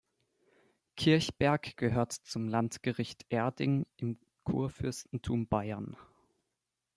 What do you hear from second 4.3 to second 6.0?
Kurfürstentum Bayern.